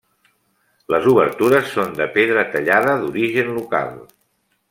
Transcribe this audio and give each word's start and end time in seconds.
Les 0.93 1.09
obertures 1.11 1.69
són 1.75 1.93
de 2.01 2.09
pedra 2.17 2.47
tallada 2.55 2.97
d'origen 3.03 3.55
local. 3.61 3.95